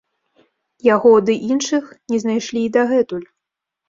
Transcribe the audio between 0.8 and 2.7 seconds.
Яго ды іншых не знайшлі